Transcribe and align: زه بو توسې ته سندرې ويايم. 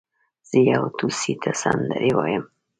زه 0.49 0.59
بو 0.81 0.89
توسې 0.97 1.33
ته 1.41 1.51
سندرې 1.61 2.11
ويايم. 2.17 2.43